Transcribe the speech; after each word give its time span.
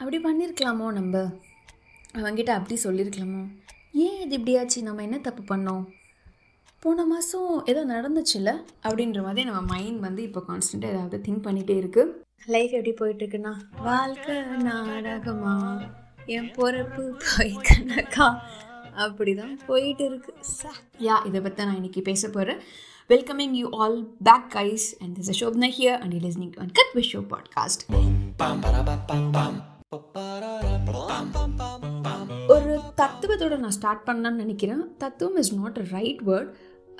அப்படி 0.00 0.18
பண்ணியிருக்கலாமோ 0.18 0.92
நம்ம? 0.92 1.16
அவங்ககிட்ட 2.14 2.48
அப்படி 2.48 2.80
சொல்லியிருக்கலாமோ 2.84 3.48
ஏன் 3.92 4.20
இது 4.20 4.38
இப்படியாச்சு 4.38 4.82
நம்ம 4.82 5.02
என்ன 5.02 5.18
தப்பு 5.18 5.54
பண்ணோம்? 5.54 5.84
போன 6.78 7.04
மாதம் 7.04 7.64
ஏதோ 7.64 7.86
நடந்துச்சுல்ல? 7.86 8.50
அப்படின்ற 8.82 9.22
மாதிரி 9.22 9.44
நம்ம 9.44 9.60
மைண்ட் 9.60 10.00
வந்து 10.00 10.22
இப்போ 10.22 10.42
கான்ஸ்டண்ட்டாக 10.48 10.90
ஏதாவது 10.90 11.18
திங்க் 11.18 11.44
பண்ணிகிட்டே 11.46 11.76
இருக்குது 11.82 12.14
லைஃப் 12.46 12.72
எப்படி 12.72 12.92
போயிட்டுருக்குன்னா 13.00 13.52
வாழ்க்கை 13.82 14.36
நாடகமா? 14.42 15.82
என் 16.26 16.50
பொறப்பு 16.50 17.04
போய் 17.24 17.54
கணக்கா 17.62 18.28
அப்படி 18.94 19.34
தான் 19.34 19.58
போயிட்டு 19.66 20.04
இருக்கு 20.04 20.32
யா 21.00 21.26
இதை 21.26 21.40
பற்றி 21.40 21.64
நான் 21.64 21.74
இன்னைக்கு 21.74 22.02
பேச 22.02 22.28
போகிறேன் 22.28 22.60
welcoming 23.10 23.52
you 23.52 23.68
all 23.70 23.98
back 24.22 24.48
guys 24.54 24.94
and 25.00 25.18
this 25.18 25.30
Shobna 25.42 25.70
here 25.78 25.98
and 25.98 26.14
you 26.14 26.20
listening 26.28 26.50
to 26.50 26.70
cut 26.72 26.94
wish 26.94 27.12
show 27.16 27.22
podcast 27.26 27.84
ஒரு 32.48 32.74
தத்துவத்தோட 32.96 33.58
நான் 33.58 33.70
ஸ்டார்ட் 33.70 34.08
பண்ணலான்னு 34.08 34.42
நினைக்கிறேன். 34.42 34.96
தத்துவம் 34.96 35.36
is 35.36 35.54
not 35.54 35.78
a 35.78 35.84
right 35.90 36.20
word 36.26 36.50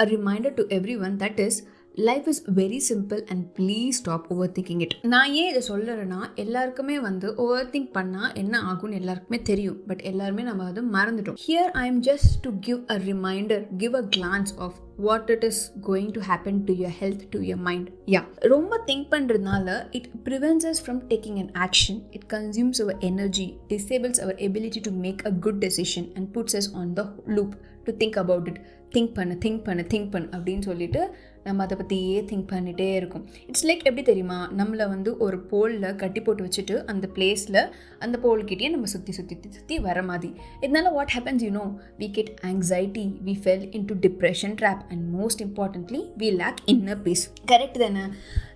a 0.01 0.05
reminder 0.05 0.55
to 0.55 0.63
everyone 1.03 1.17
that 1.17 1.39
is 1.39 1.59
life 1.95 2.29
is 2.29 2.43
very 2.55 2.81
simple 2.89 3.21
and 3.25 3.45
please 3.59 3.89
stop 3.89 4.27
overthinking 4.51 4.81
it 4.81 4.95
நான் 5.03 5.33
ஏன் 5.33 5.49
இதை 5.55 5.63
சொல்லுறேன்னா 5.69 6.21
எல்லாருக்குமே 6.35 7.01
வந்து 7.01 7.35
ஓவர் 7.35 7.67
திங்க் 7.67 7.91
பண்ணால் 7.95 8.35
என்ன 8.35 8.61
ஆகும்னு 8.63 8.93
எல்லாருக்குமே 8.93 9.43
தெரியும். 9.43 9.79
பட் 9.87 10.01
எல்லாருமே 10.01 10.43
நம்ம 10.43 10.65
அதை 10.65 10.83
மறந்துட்டோம். 10.93 11.39
Here 11.47 11.71
I 11.73 11.87
am 11.87 12.03
just 12.03 12.33
to 12.41 12.51
give 12.61 12.79
a 12.91 12.99
reminder 12.99 13.67
give 13.77 13.95
a 13.95 14.03
glance 14.17 14.53
of 14.57 14.75
what 14.97 15.31
it 15.31 15.45
is 15.45 15.73
going 15.83 16.11
to 16.11 16.21
happen 16.21 16.65
to 16.65 16.75
your 16.75 16.97
health 17.01 17.25
to 17.31 17.41
your 17.41 17.57
mind 17.57 17.89
yeah 18.07 18.23
ரொம்ப 18.39 18.83
திங்க் 18.87 19.07
பண்ணுறதுனால 19.11 19.89
it 19.91 20.09
prevents 20.25 20.67
us 20.67 20.83
from 20.87 21.03
taking 21.09 21.37
an 21.37 21.53
action 21.59 22.01
it 22.11 22.27
consumes 22.33 22.83
our 22.83 22.99
energy 22.99 23.55
disables 23.69 24.21
our 24.21 24.35
ability 24.35 24.81
to 24.81 24.91
make 24.91 25.27
a 25.27 25.33
good 25.33 25.65
decision 25.65 26.09
and 26.15 26.37
puts 26.37 26.57
us 26.57 26.71
on 26.75 26.93
the 26.93 27.05
loop 27.27 27.57
to 27.85 27.93
think 27.97 28.19
about 28.19 28.49
it 28.49 28.61
think 28.95 29.15
பண்ணு 29.15 29.35
think 29.45 29.65
பண்ணு 29.65 29.83
think 29.89 30.11
பண்ணு 30.11 30.29
அப்படின்னு 30.29 30.63
சொல்லிட்டு 30.63 31.15
நம்ம 31.45 31.63
அதை 31.63 31.77
பற்றியே 31.77 32.21
think 32.31 32.51
பண்ணிகிட்டே 32.53 32.89
இருக்கும். 32.95 33.25
இட்ஸ் 33.47 33.67
லைக் 33.67 33.87
எப்படி 33.89 34.03
தெரியுமா? 34.03 34.39
நம்மளை 34.59 34.89
வந்து 34.95 35.17
ஒரு 35.17 35.39
போலில் 35.53 35.95
கட்டி 35.95 36.21
போட்டு 36.21 36.45
வச்சுட்டு 36.45 36.77
அந்த 36.85 37.09
பிளேஸில் 37.15 37.61
அந்த 37.99 38.19
போல்கிட்டேயே 38.23 38.71
நம்ம 38.71 38.87
சுற்றி 38.87 39.13
சுற்றி 39.13 39.37
சுற்றி 39.49 39.79
வர 39.79 40.03
மாதிரி. 40.03 40.31
இதனால் 40.61 40.93
what 40.93 41.15
happens 41.17 41.45
you 41.47 41.51
know 41.51 41.67
we 41.99 42.11
get 42.11 42.33
anxiety 42.51 43.07
we 43.27 43.35
fell 43.45 43.67
into 43.85 43.95
depression 44.07 44.57
trap 44.61 44.83
and 44.89 45.05
most 45.19 45.45
importantly 45.47 46.03
we 46.23 46.31
lack 46.43 46.61
inner 46.67 47.03
peace 47.03 47.25
correct 47.53 47.81
தானே? 47.85 48.05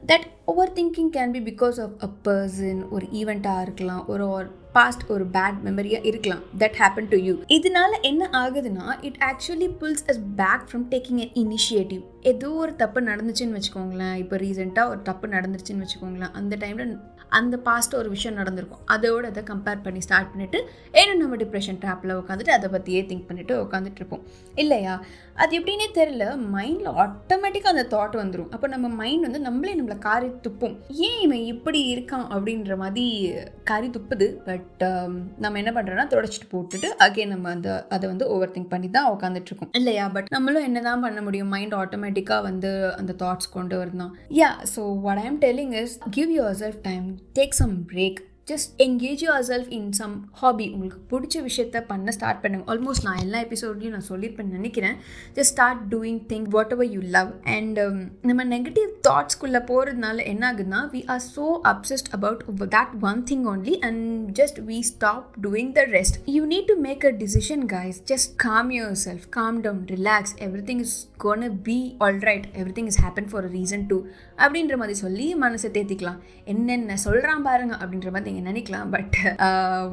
That 0.06 0.26
overthinking 0.72 1.12
can 1.16 1.34
be 1.36 1.42
because 1.50 1.78
of 1.86 1.96
a 2.06 2.10
person 2.28 2.82
ஒரு 2.90 3.06
ஈவெண்ட்டாக 3.20 3.62
இருக்கலாம் 3.62 4.06
ஒரு 4.06 4.28
ஒரு 4.28 4.48
பாஸ்ட் 4.72 5.04
ஒரு 5.14 5.24
பேட் 5.34 5.58
மெமரியாக 5.64 6.06
இருக்கலாம். 6.10 6.40
தட் 6.58 6.76
ஹேப்பன் 6.80 7.08
டு 7.08 7.18
யூ 7.26 7.34
இதனால 7.56 7.92
என்ன 8.10 8.28
ஆகுதுன்னா 8.32 8.86
it 9.00 9.20
actually 9.30 9.68
pulls 9.80 10.04
us 10.12 10.22
back 10.36 10.64
from 10.70 10.86
taking 10.94 11.20
an 11.26 11.34
initiative 11.42 12.02
ஏதோ 12.30 12.50
ஒரு 12.64 12.72
தப்பு 12.82 12.98
நடந்துச்சுன்னு 13.08 13.58
வச்சுக்கோங்களேன். 13.58 14.14
இப்போ 14.22 14.36
ரீசெண்டாக 14.44 14.92
ஒரு 14.92 15.00
தப்பு 15.08 15.26
நடந்துருச்சுன்னு 15.28 15.84
வச்சுக்கோங்களேன். 15.84 16.32
அந்த 16.40 16.54
டைமில் 16.62 16.94
அந்த 17.38 17.56
பாஸ்ட்டு 17.66 17.98
ஒரு 18.00 18.08
விஷயம் 18.14 18.38
நடந்திருக்கும். 18.40 18.82
அதோட 18.94 19.24
அதை 19.32 19.42
கம்பேர் 19.50 19.84
பண்ணி 19.84 20.00
ஸ்டார்ட் 20.06 20.30
பண்ணிவிட்டு 20.32 20.58
ஏன்னா 21.00 21.12
நம்ம 21.20 21.36
டிப்ரெஷன் 21.42 21.78
ட்ராப்பில் 21.84 22.12
உட்காந்துட்டு 22.20 22.52
அதை 22.56 22.68
பற்றியே 22.74 23.00
திங்க் 23.10 23.26
பண்ணிவிட்டு 23.28 23.54
உட்காந்துட்டு 23.64 24.00
இருப்போம். 24.00 24.22
இல்லையா? 24.62 24.94
அது 25.42 25.52
எப்படின்னே 25.58 25.86
தெரில 25.98 26.24
மைண்டில் 26.54 26.90
ஆட்டோமேட்டிக்காக 27.04 27.72
அந்த 27.74 27.84
தாட் 27.94 28.14
வந்துடும் 28.20 28.50
அப்போ 28.54 28.66
நம்ம 28.74 28.88
மைண்ட் 29.00 29.26
வந்து 29.28 29.40
நம்மளே 29.46 29.74
நம்மளை 29.78 29.96
காரி 29.98 30.28
துப்பும். 30.46 30.76
ஏன் 31.08 31.18
இவன் 31.24 31.42
இப்படி 31.54 31.80
இருக்கான் 31.94 32.26
அப்படின்ற 32.34 32.76
மாதிரி 32.82 33.06
காரி 33.70 33.88
துப்புது? 33.96 34.28
பட் 34.48 34.84
um, 34.90 35.16
நம்ம 35.44 35.58
என்ன 35.62 35.72
பண்ணுறோன்னா 35.78 36.06
தொடச்சிட்டு 36.14 36.48
போட்டுட்டு 36.54 36.90
அகே 37.06 37.26
நம்ம 37.32 37.50
அந்த 37.50 37.70
அதை 37.96 38.04
வந்து 38.12 38.28
ஓவர் 38.34 38.54
திங்க் 38.56 38.72
பண்ணி 38.74 38.90
தான் 38.98 39.10
உட்காந்துட்ருக்கோம் 39.16 39.72
இல்லையா? 39.80 40.06
பட் 40.16 40.30
நம்மளும் 40.36 40.68
என்ன 40.70 40.82
தான் 40.88 41.04
பண்ண 41.06 41.20
முடியும்? 41.28 41.52
மைண்ட் 41.54 41.76
ஆட்டோமேட்டிக்காக 42.14 42.48
வந்து 42.50 42.70
அந்த 43.00 43.12
தாட்ஸ் 43.22 43.54
கொண்டு 43.56 43.74
வரணும். 43.82 44.12
Yeah 44.42 44.50
so 44.74 44.84
what 45.06 45.22
I 45.24 45.26
am 45.32 45.40
telling 45.46 45.74
is 45.82 45.96
give 46.18 46.30
yourself 46.62 46.84
time 46.90 47.08
take 47.40 47.58
some 47.62 47.74
break 47.92 48.20
just 48.50 48.72
engage 48.84 49.20
yourself 49.48 49.68
in 49.76 49.92
some 49.98 50.14
hobby 50.40 50.64
உங்களுக்கு 50.72 50.98
பிடிச்ச 51.12 51.36
விஷயத்த 51.46 51.78
பண்ண 51.90 52.12
ஸ்டார்ட் 52.16 52.40
பண்ணுங்க. 52.42 52.64
ஆல்மோஸ்ட் 52.72 53.06
நான் 53.06 53.20
எல்லா 53.22 53.38
எபிசோட்லையும் 53.46 53.94
நான் 53.96 54.06
சொல்லியிருப்பேன் 54.08 54.50
நினைக்கிறேன். 54.56 54.96
Just 55.36 55.52
start 55.52 55.80
doing 55.92 56.18
thing 56.32 56.44
whatever 56.76 56.90
you 56.94 57.00
love 57.16 57.30
and 57.54 57.78
நம்ம 58.30 58.44
நெகட்டிவ் 58.52 58.90
தாட்ஸ்குள்ளே 59.08 59.62
போகிறதுனால 59.70 60.26
என்ன 60.32 60.44
ஆகுதுன்னா 60.50 60.80
we 60.96 61.00
are 61.14 61.22
so 61.36 61.46
obsessed 61.72 62.10
about 62.18 62.42
that 62.76 62.92
one 63.12 63.22
thing 63.30 63.46
only 63.54 63.76
and 63.88 64.04
just 64.40 64.60
we 64.68 64.78
stop 64.92 65.24
doing 65.46 65.72
the 65.80 65.84
rest 65.96 66.18
you 66.36 66.42
need 66.52 66.68
to 66.72 66.76
make 66.88 67.06
a 67.12 67.14
decision 67.24 67.64
guys 67.74 68.00
just 68.12 68.30
calm 68.46 68.70
yourself 69.06 69.26
calm 69.38 69.62
down 69.68 69.82
relax 69.96 70.36
everything 70.70 70.84
is 70.86 70.96
gonna 71.26 71.44
be 71.68 71.78
all 72.06 72.20
right 72.28 72.46
everything 72.78 72.90
is 72.92 73.00
happen 73.04 73.30
for 73.32 73.48
reason 73.56 73.86
too 73.92 73.98
அப்படின்ற 74.42 74.76
மாதிரி 74.82 74.96
சொல்லி 75.04 75.28
மனசை 75.44 75.70
தேத்திக்கலாம். 75.78 76.20
என்னென்ன 76.54 76.98
சொல்கிறான் 77.06 77.46
பாருங்க 77.48 77.76
அப்படின்ற 77.82 78.10
மாதிரி 78.16 78.30
நீங்கள் 78.30 78.50
நினைக்கலாம். 78.50 78.90
But 78.96 79.16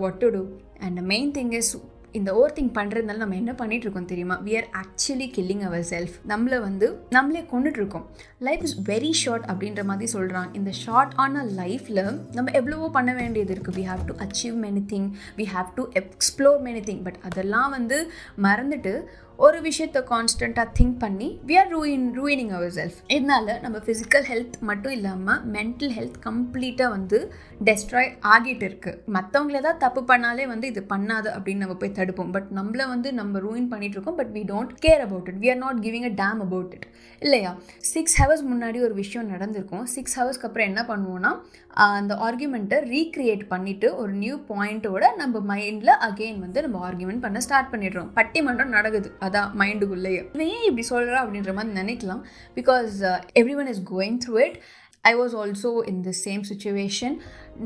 what 0.03 0.21
to 0.25 0.29
do 0.37 0.43
and 0.87 1.01
main 1.13 1.31
thing 1.39 1.55
is 1.61 1.73
இந்த 2.19 2.29
ஓவர் 2.37 2.53
திங்க் 2.55 2.73
பண்ணுறதுனால 2.77 3.19
நம்ம 3.21 3.35
என்ன 3.41 3.51
பண்ணிட்டு 3.59 3.85
இருக்கோம் 3.85 4.07
தெரியுமா? 4.09 4.35
We 4.45 4.53
are 4.59 4.65
actually 4.79 5.27
killing 5.35 5.61
ourself 5.91 6.15
நம்மளை 6.31 6.57
வந்து 6.65 6.87
நம்மளே 7.15 7.41
கொண்டுட்டு 7.51 7.79
இருக்கோம் 7.81 8.03
லைஃப் 8.47 8.63
இஸ் 8.67 8.75
வெரி 8.89 9.11
ஷார்ட் 9.21 9.45
அப்படின்ற 9.51 9.83
மாதிரி 9.89 10.07
சொல்கிறாங்க 10.15 10.51
இந்த 10.59 10.71
ஷார்ட் 10.81 11.13
ஆன 11.25 11.43
லைஃப்பில் 11.59 12.01
நம்ம 12.37 12.51
எவ்வளவோ 12.59 12.89
பண்ண 12.97 13.13
வேண்டியது 13.21 13.53
இருக்குது 13.55 13.77
we 13.79 13.85
have 13.91 14.03
to 14.09 14.15
achieve 14.25 14.57
many 14.65 14.83
thing 14.93 15.07
we 15.39 15.45
have 15.55 15.69
to 15.79 15.85
explore 16.01 16.59
many 16.67 16.81
thing 16.89 17.01
but 17.07 17.19
அதெல்லாம் 17.29 17.71
வந்து 17.77 17.99
மறந்துட்டு 18.47 18.93
ஒரு 19.45 19.59
விஷயத்த 19.67 19.99
கான்ஸ்டண்ட்டாக 20.09 20.67
திங்க் 20.77 20.97
பண்ணி 21.03 21.27
we 21.49 21.55
are 21.59 21.69
ruin 21.75 22.03
ruining 22.17 22.51
ourself 22.75 22.97
இதனால 23.15 23.55
நம்ம 23.63 23.77
ஃபிசிக்கல் 23.85 24.25
ஹெல்த் 24.31 24.57
மட்டும் 24.69 24.93
இல்லாமல் 24.97 25.39
மென்டல் 25.55 25.93
ஹெல்த் 25.97 26.17
கம்ப்ளீட்டாக 26.25 26.89
வந்து 26.95 27.19
டெஸ்ட்ராய் 27.67 28.11
ஆகிட்டு 28.33 28.65
இருக்குது 28.69 28.99
மற்றவங்கள 29.15 29.61
தான் 29.67 29.79
தப்பு 29.83 30.01
பண்ணாலே 30.11 30.45
வந்து 30.51 30.67
இது 30.73 30.81
பண்ணாது 30.93 31.29
அப்படின்னு 31.35 31.63
நம்ம 31.63 31.77
போய் 31.83 31.95
தடுப்போம். 31.99 32.31
பட் 32.35 32.49
நம்மள 32.59 32.87
வந்து 32.93 33.11
நம்ம 33.21 33.39
ரூயின் 33.45 33.69
பண்ணிட்டு 33.71 33.97
இருக்கோம் 33.97 34.19
but 34.21 34.33
we 34.35 34.43
don't 34.51 34.75
care 34.85 35.03
about 35.07 35.31
it 35.33 35.41
we 35.45 35.51
are 35.53 35.61
not 35.65 35.79
giving 35.87 36.07
a 36.11 36.13
damn 36.23 36.41
about 36.47 36.75
it 36.77 36.87
இல்லையா? 37.21 37.53
சிக்ஸ் 37.93 38.17
ஹவர்ஸ் 38.21 38.45
முன்னாடி 38.51 38.77
ஒரு 38.89 38.95
விஷயம் 39.01 39.27
நடந்திருக்கும். 39.33 39.85
சிக்ஸ் 39.95 40.15
ஹவர்ஸ்க்கு 40.19 40.47
அப்புறம் 40.49 40.69
என்ன 40.71 40.83
பண்ணுவோம்னா 40.91 41.33
அந்த 41.97 42.13
ஆர்குமெண்ட்டை 42.27 42.77
ரீக்ரியேட் 42.93 43.43
பண்ணிவிட்டு 43.51 43.87
ஒரு 44.03 44.13
நியூ 44.23 44.37
பாயிண்ட்டோட 44.53 45.03
நம்ம 45.23 45.43
மைண்டில் 45.51 45.93
அகெயின் 46.07 46.39
வந்து 46.45 46.59
நம்ம 46.67 46.79
ஆர்குமெண்ட் 46.87 47.25
பண்ண 47.25 47.39
ஸ்டார்ட் 47.47 47.69
பண்ணிடுறோம். 47.73 48.09
பட்டிமன்றம் 48.17 48.73
நடக்குது. 48.77 49.09
அதான் 49.31 49.51
மைண்டுக்குள்ளேயே 49.61 50.21
இவன் 50.35 50.47
ஏன் 50.53 50.67
இப்படி 50.69 50.85
சொல்கிறா 50.93 51.17
அப்படின்ற 51.23 51.51
மாதிரி 51.57 51.79
நினைக்கலாம். 51.81 52.21
Because 52.57 52.95
everyone 53.61 53.69
is 53.73 53.83
going 53.91 54.17
through 54.23 54.37
it 54.45 54.57
I 55.05 55.11
was 55.19 55.35
also 55.41 55.69
in 55.91 56.01
the 56.07 56.11
same 56.23 56.41
situation 56.49 57.15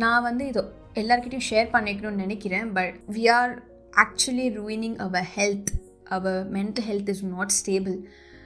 நான் 0.01 0.25
வந்து 0.27 0.43
இதோ 0.51 0.61
எல்லாருக்கிட்டையும் 1.01 1.49
ஷேர் 1.51 1.73
பண்ணிக்கணும்னு 1.73 2.23
நினைக்கிறேன். 2.25 2.67
But 2.77 2.95
we 3.15 3.23
are 3.37 3.53
actually 4.03 4.47
ruining 4.59 4.95
our 5.05 5.27
health 5.37 5.71
our 6.15 6.39
mental 6.57 6.87
health 6.89 7.11
is 7.13 7.23
not 7.33 7.53
stable 7.59 7.97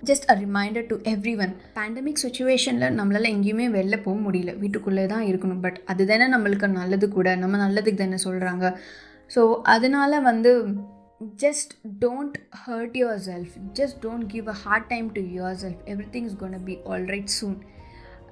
just 0.04 0.28
a 0.34 0.36
reminder 0.44 0.88
to 0.92 0.96
everyone 1.44 1.54
pandemic 1.78 2.22
சுச்சுவேஷனில் 2.26 2.96
நம்மளால் 3.00 3.32
எங்கேயுமே 3.34 3.66
வெளில 3.78 3.96
போக 4.06 4.18
முடியல. 4.26 4.52
வீட்டுக்குள்ளே 4.62 5.06
தான் 5.14 5.26
இருக்கணும். 5.32 5.62
பட் 5.66 5.80
அது 5.94 6.06
தானே 6.12 6.28
நம்மளுக்கு 6.36 6.70
நல்லது 6.82 7.10
கூட. 7.18 7.36
நம்ம 7.44 7.58
நல்லதுக்கு 7.66 8.02
தானே 8.04 8.20
சொல்கிறாங்க 8.28 8.66
ஸோ 9.36 9.42
அதனால் 9.74 10.24
வந்து 10.30 10.54
just 11.36 11.76
don't 12.00 12.38
hurt 12.54 12.96
yourself. 12.96 13.48
Just 13.74 14.02
don't 14.02 14.28
give 14.28 14.48
a 14.48 14.54
hard 14.54 14.90
time 14.90 15.12
to 15.12 15.22
yourself. 15.22 15.76
Everything 15.88 16.26
is 16.26 16.34
going 16.34 16.54
to 16.54 16.60
be 16.60 16.78
all 16.78 17.02
right 17.02 17.30
soon. 17.30 17.66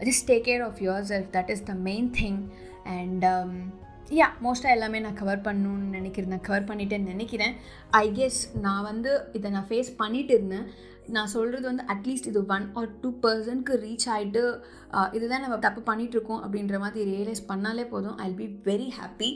Just 0.03 0.27
take 0.27 0.45
care 0.45 0.63
of 0.63 0.79
yourself. 0.79 1.31
That 1.31 1.49
is 1.49 1.61
the 1.61 1.75
main 1.75 2.13
thing. 2.13 2.51
And 2.85 3.23
um, 3.23 3.73
யா 4.09 4.27
மோஸ்ட்டாக 4.43 4.75
எல்லாமே 4.75 4.99
நான் 4.99 5.17
cover 5.21 5.41
பண்ணணும்னு 5.45 5.87
நினைக்கிறேன். 5.95 6.29
நான் 6.29 6.45
cover 6.47 6.67
பண்ணிட்டேன்னு 6.69 7.13
நினைக்கிறேன். 7.13 7.55
I 7.89 8.05
guess 8.19 8.59
நான் 8.65 8.83
வந்து 8.83 9.11
இதை 9.33 9.51
நான் 9.51 9.65
ஃபேஸ் 9.69 9.89
பண்ணிட்டு 10.01 10.33
இருந்தேன். 10.33 10.67
நான் 11.15 11.31
சொல்கிறது 11.33 11.65
வந்து 11.69 11.83
அட்லீஸ்ட் 11.93 12.29
இது 12.31 12.39
ஒன் 12.55 12.65
ஆர் 12.79 12.89
டூ 12.99 13.09
பர்சன்ட்க்கு 13.23 13.75
ரீச் 13.83 14.07
ஆகிட்டு 14.13 14.41
இதுதான் 15.17 15.43
நம்ம 15.43 15.57
தப்பு 15.65 15.81
பண்ணிகிட்ருக்கோம் 15.89 16.41
அப்படின்ற 16.45 16.79
மாதிரி 16.79 17.03
ரியலைஸ் 17.11 17.43
பண்ணாலே 17.51 17.85
போதும். 17.93 18.17
I 18.17 18.29
be 18.39 18.47
very 18.69 18.89
happy 18.99 19.29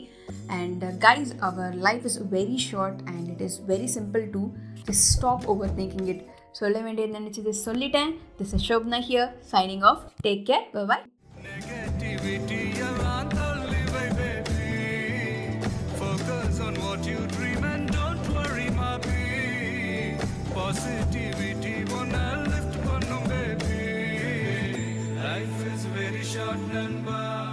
and 0.58 0.84
guys 1.06 1.32
our 1.48 1.74
life 1.88 2.04
is 2.10 2.20
very 2.36 2.58
short 2.68 3.00
and 3.04 3.28
it 3.34 3.44
is 3.48 3.58
very 3.68 3.88
simple 3.96 4.26
to 4.36 4.42
just 4.88 5.06
stop 5.14 5.46
overthinking 5.80 6.10
it 6.14 6.24
சொல்ல 6.60 6.80
வேண்டியது 6.80 7.18
நினச்சது 7.18 7.54
சொல்லிட்டேன். 7.66 8.12
This 8.40 8.54
is 8.58 8.66
Shobna 8.72 9.00
here 9.10 9.32
signing 9.52 9.86
off 9.92 10.04
take 10.26 10.44
care 10.52 10.86
bye 10.92 11.04
positivity 20.72 21.84
wanna 21.92 22.44
lift 22.48 22.74
baby 23.28 25.04
life 25.22 25.58
is 25.74 25.84
very 25.96 26.24
short 26.24 26.56
and 26.82 27.04
bad 27.04 27.51